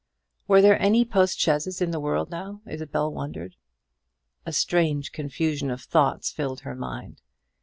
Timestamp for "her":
6.61-6.73